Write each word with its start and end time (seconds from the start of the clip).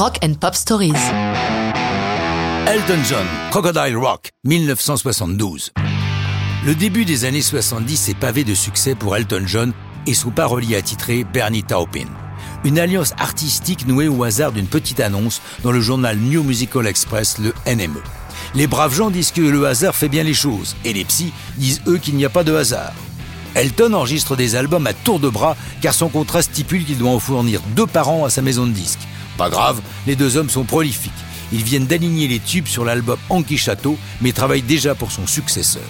Rock 0.00 0.16
and 0.24 0.32
Pop 0.40 0.54
Stories. 0.54 0.94
Elton 2.66 3.04
John, 3.06 3.26
Crocodile 3.50 3.98
Rock, 3.98 4.30
1972. 4.44 5.72
Le 6.64 6.74
début 6.74 7.04
des 7.04 7.26
années 7.26 7.42
70 7.42 8.08
est 8.08 8.14
pavé 8.14 8.42
de 8.44 8.54
succès 8.54 8.94
pour 8.94 9.14
Elton 9.14 9.42
John 9.44 9.74
et 10.06 10.14
son 10.14 10.30
parolier 10.30 10.76
attitré 10.76 11.22
Bernie 11.24 11.64
Taupin. 11.64 12.06
Une 12.64 12.78
alliance 12.78 13.12
artistique 13.18 13.86
nouée 13.86 14.08
au 14.08 14.24
hasard 14.24 14.52
d'une 14.52 14.68
petite 14.68 15.00
annonce 15.00 15.42
dans 15.64 15.70
le 15.70 15.82
journal 15.82 16.16
New 16.16 16.44
Musical 16.44 16.86
Express, 16.86 17.36
le 17.36 17.52
NME. 17.66 18.00
Les 18.54 18.66
braves 18.66 18.94
gens 18.94 19.10
disent 19.10 19.32
que 19.32 19.42
le 19.42 19.66
hasard 19.66 19.94
fait 19.94 20.08
bien 20.08 20.22
les 20.22 20.32
choses, 20.32 20.76
et 20.86 20.94
les 20.94 21.04
psys 21.04 21.34
disent 21.58 21.82
eux 21.86 21.98
qu'il 21.98 22.16
n'y 22.16 22.24
a 22.24 22.30
pas 22.30 22.42
de 22.42 22.54
hasard. 22.54 22.94
Elton 23.54 23.92
enregistre 23.92 24.34
des 24.34 24.56
albums 24.56 24.86
à 24.86 24.94
tour 24.94 25.20
de 25.20 25.28
bras 25.28 25.58
car 25.82 25.92
son 25.92 26.08
contrat 26.08 26.40
stipule 26.40 26.86
qu'il 26.86 26.96
doit 26.96 27.10
en 27.10 27.18
fournir 27.18 27.60
deux 27.76 27.86
par 27.86 28.08
an 28.08 28.24
à 28.24 28.30
sa 28.30 28.40
maison 28.40 28.66
de 28.66 28.72
disques. 28.72 29.06
Pas 29.40 29.48
grave, 29.48 29.80
les 30.06 30.16
deux 30.16 30.36
hommes 30.36 30.50
sont 30.50 30.64
prolifiques. 30.64 31.12
Ils 31.50 31.64
viennent 31.64 31.86
d'aligner 31.86 32.28
les 32.28 32.40
tubes 32.40 32.66
sur 32.66 32.84
l'album 32.84 33.16
Anki 33.30 33.56
Château, 33.56 33.96
mais 34.20 34.32
travaillent 34.32 34.60
déjà 34.60 34.94
pour 34.94 35.12
son 35.12 35.26
successeur. 35.26 35.88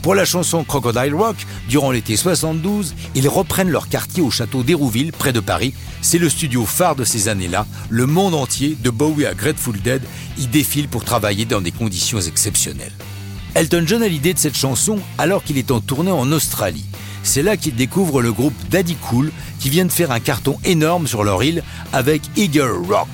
Pour 0.00 0.14
la 0.14 0.24
chanson 0.24 0.64
Crocodile 0.64 1.14
Rock, 1.14 1.36
durant 1.68 1.90
l'été 1.90 2.16
72, 2.16 2.94
ils 3.14 3.28
reprennent 3.28 3.68
leur 3.68 3.90
quartier 3.90 4.22
au 4.22 4.30
château 4.30 4.62
d'Hérouville, 4.62 5.12
près 5.12 5.34
de 5.34 5.40
Paris. 5.40 5.74
C'est 6.00 6.16
le 6.16 6.30
studio 6.30 6.64
phare 6.64 6.96
de 6.96 7.04
ces 7.04 7.28
années-là. 7.28 7.66
Le 7.90 8.06
monde 8.06 8.34
entier, 8.34 8.74
de 8.82 8.88
Bowie 8.88 9.26
à 9.26 9.34
Grateful 9.34 9.78
Dead, 9.82 10.00
y 10.38 10.46
défile 10.46 10.88
pour 10.88 11.04
travailler 11.04 11.44
dans 11.44 11.60
des 11.60 11.72
conditions 11.72 12.20
exceptionnelles. 12.20 12.94
Elton 13.58 13.82
John 13.88 14.04
a 14.04 14.08
l'idée 14.08 14.34
de 14.34 14.38
cette 14.38 14.56
chanson 14.56 15.00
alors 15.18 15.42
qu'il 15.42 15.58
est 15.58 15.72
en 15.72 15.80
tournée 15.80 16.12
en 16.12 16.30
Australie. 16.30 16.86
C'est 17.24 17.42
là 17.42 17.56
qu'il 17.56 17.74
découvre 17.74 18.22
le 18.22 18.32
groupe 18.32 18.54
Daddy 18.70 18.94
Cool 18.94 19.32
qui 19.58 19.68
vient 19.68 19.84
de 19.84 19.90
faire 19.90 20.12
un 20.12 20.20
carton 20.20 20.56
énorme 20.64 21.08
sur 21.08 21.24
leur 21.24 21.42
île 21.42 21.64
avec 21.92 22.22
Eager 22.36 22.70
Rock. 22.88 23.08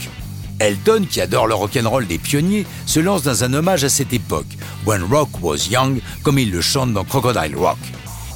Elton, 0.59 1.07
qui 1.11 1.23
adore 1.23 1.47
le 1.47 1.55
rock'n'roll 1.55 2.07
des 2.07 2.19
pionniers, 2.19 2.67
se 2.85 3.01
lance 3.01 3.23
dans 3.23 3.43
un 3.43 3.55
hommage 3.55 3.85
à 3.85 3.89
cette 3.89 4.13
époque, 4.13 4.59
When 4.85 5.05
Rock 5.05 5.31
Was 5.41 5.69
Young, 5.71 6.03
comme 6.23 6.39
il 6.39 6.51
le 6.51 6.61
chante 6.61 6.93
dans 6.93 7.05
Crocodile 7.05 7.57
Rock. 7.57 7.79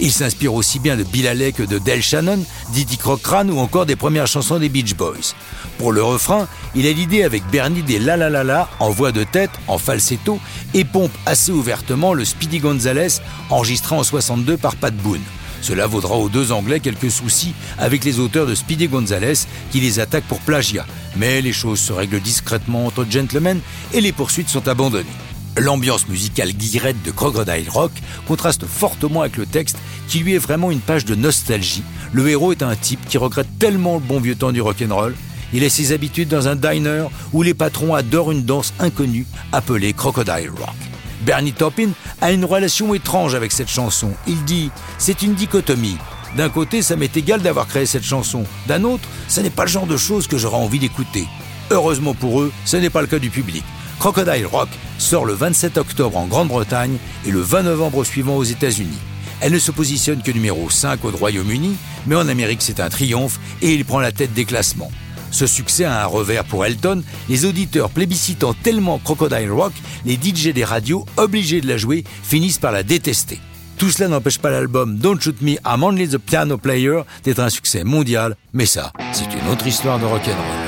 Il 0.00 0.12
s'inspire 0.12 0.54
aussi 0.54 0.78
bien 0.78 0.96
de 0.96 1.02
Bill 1.02 1.52
que 1.56 1.62
de 1.64 1.78
Del 1.78 2.02
Shannon, 2.02 2.38
Diddy 2.72 2.98
Crocran 2.98 3.48
ou 3.48 3.58
encore 3.58 3.84
des 3.84 3.96
premières 3.96 4.26
chansons 4.28 4.58
des 4.58 4.68
Beach 4.68 4.94
Boys. 4.94 5.34
Pour 5.78 5.92
le 5.92 6.02
refrain, 6.02 6.46
il 6.74 6.86
a 6.86 6.92
l'idée 6.92 7.24
avec 7.24 7.44
Bernie 7.50 7.82
des 7.82 7.98
La 7.98 8.16
La 8.16 8.30
La 8.30 8.44
La 8.44 8.68
en 8.78 8.90
voix 8.90 9.10
de 9.10 9.24
tête, 9.24 9.50
en 9.66 9.78
falsetto, 9.78 10.38
et 10.74 10.84
pompe 10.84 11.12
assez 11.26 11.50
ouvertement 11.50 12.14
le 12.14 12.24
Speedy 12.24 12.60
Gonzales 12.60 13.20
enregistré 13.50 13.96
en 13.96 14.04
62 14.04 14.56
par 14.56 14.76
Pat 14.76 14.94
Boone. 14.94 15.22
Cela 15.60 15.86
vaudra 15.86 16.14
aux 16.14 16.28
deux 16.28 16.52
Anglais 16.52 16.80
quelques 16.80 17.10
soucis 17.10 17.54
avec 17.78 18.04
les 18.04 18.20
auteurs 18.20 18.46
de 18.46 18.54
Speedy 18.54 18.86
Gonzales 18.86 19.36
qui 19.72 19.80
les 19.80 19.98
attaquent 19.98 20.28
pour 20.28 20.40
plagiat. 20.40 20.86
Mais 21.16 21.40
les 21.40 21.52
choses 21.52 21.80
se 21.80 21.92
règlent 21.92 22.20
discrètement 22.20 22.86
entre 22.86 23.04
gentlemen 23.10 23.60
et 23.92 24.00
les 24.00 24.12
poursuites 24.12 24.48
sont 24.48 24.68
abandonnées. 24.68 25.06
L'ambiance 25.58 26.06
musicale 26.06 26.52
guirette 26.52 27.02
de 27.02 27.10
Crocodile 27.10 27.68
Rock 27.68 27.90
contraste 28.28 28.64
fortement 28.64 29.22
avec 29.22 29.36
le 29.36 29.44
texte 29.44 29.76
qui 30.06 30.20
lui 30.20 30.34
est 30.34 30.38
vraiment 30.38 30.70
une 30.70 30.78
page 30.78 31.04
de 31.04 31.16
nostalgie. 31.16 31.82
Le 32.12 32.28
héros 32.28 32.52
est 32.52 32.62
un 32.62 32.76
type 32.76 33.04
qui 33.08 33.18
regrette 33.18 33.48
tellement 33.58 33.94
le 33.94 34.00
bon 34.00 34.20
vieux 34.20 34.36
temps 34.36 34.52
du 34.52 34.60
rock'n'roll. 34.60 35.16
Il 35.52 35.64
a 35.64 35.68
ses 35.68 35.90
habitudes 35.90 36.28
dans 36.28 36.46
un 36.46 36.54
diner 36.54 37.06
où 37.32 37.42
les 37.42 37.54
patrons 37.54 37.94
adorent 37.94 38.30
une 38.30 38.44
danse 38.44 38.72
inconnue 38.78 39.26
appelée 39.50 39.92
Crocodile 39.94 40.50
Rock. 40.50 40.76
Bernie 41.22 41.52
Taupin 41.52 41.90
a 42.20 42.30
une 42.30 42.44
relation 42.44 42.94
étrange 42.94 43.34
avec 43.34 43.50
cette 43.50 43.68
chanson. 43.68 44.12
Il 44.28 44.44
dit 44.44 44.70
c'est 44.96 45.22
une 45.22 45.34
dichotomie. 45.34 45.98
D'un 46.36 46.50
côté, 46.50 46.82
ça 46.82 46.94
m'est 46.94 47.16
égal 47.16 47.42
d'avoir 47.42 47.66
créé 47.66 47.84
cette 47.84 48.04
chanson. 48.04 48.44
D'un 48.68 48.84
autre, 48.84 49.08
ce 49.26 49.40
n'est 49.40 49.50
pas 49.50 49.64
le 49.64 49.70
genre 49.70 49.86
de 49.86 49.96
choses 49.96 50.28
que 50.28 50.38
j'aurais 50.38 50.56
envie 50.56 50.78
d'écouter. 50.78 51.26
Heureusement 51.70 52.14
pour 52.14 52.42
eux, 52.42 52.52
ce 52.64 52.76
n'est 52.76 52.90
pas 52.90 53.00
le 53.00 53.08
cas 53.08 53.18
du 53.18 53.30
public. 53.30 53.64
Crocodile 53.98 54.46
Rock 54.46 54.68
sort 54.98 55.24
le 55.24 55.32
27 55.32 55.76
octobre 55.76 56.16
en 56.18 56.26
Grande-Bretagne 56.26 56.98
et 57.26 57.30
le 57.30 57.40
20 57.40 57.64
novembre 57.64 58.04
suivant 58.04 58.36
aux 58.36 58.44
États-Unis. 58.44 58.98
Elle 59.40 59.52
ne 59.52 59.58
se 59.58 59.72
positionne 59.72 60.22
que 60.22 60.30
numéro 60.30 60.70
5 60.70 61.04
au 61.04 61.10
Royaume-Uni, 61.10 61.76
mais 62.06 62.14
en 62.14 62.28
Amérique 62.28 62.62
c'est 62.62 62.80
un 62.80 62.88
triomphe 62.88 63.40
et 63.60 63.72
il 63.72 63.84
prend 63.84 63.98
la 63.98 64.12
tête 64.12 64.32
des 64.34 64.44
classements. 64.44 64.90
Ce 65.30 65.46
succès 65.46 65.84
a 65.84 66.02
un 66.02 66.06
revers 66.06 66.44
pour 66.44 66.64
Elton, 66.64 67.02
les 67.28 67.44
auditeurs 67.44 67.90
plébiscitant 67.90 68.54
tellement 68.54 68.98
Crocodile 68.98 69.50
Rock, 69.50 69.72
les 70.06 70.14
DJ 70.14 70.48
des 70.54 70.64
radios, 70.64 71.04
obligés 71.16 71.60
de 71.60 71.68
la 71.68 71.76
jouer, 71.76 72.04
finissent 72.22 72.58
par 72.58 72.72
la 72.72 72.82
détester. 72.82 73.40
Tout 73.78 73.90
cela 73.90 74.08
n'empêche 74.08 74.38
pas 74.38 74.50
l'album 74.50 74.96
Don't 74.96 75.20
Shoot 75.20 75.40
Me, 75.42 75.56
I'm 75.66 75.82
Only 75.82 76.08
the 76.08 76.18
Piano 76.18 76.56
Player 76.56 77.00
d'être 77.24 77.40
un 77.40 77.50
succès 77.50 77.84
mondial, 77.84 78.36
mais 78.52 78.66
ça, 78.66 78.92
c'est 79.12 79.24
une 79.24 79.52
autre 79.52 79.66
histoire 79.66 79.98
de 79.98 80.04
rock'n'roll. 80.04 80.67